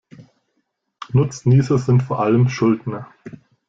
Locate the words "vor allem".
2.01-2.49